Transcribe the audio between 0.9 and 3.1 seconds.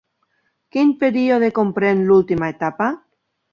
període comprèn l'última etapa?